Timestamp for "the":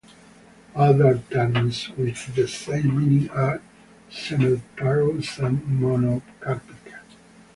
2.33-2.47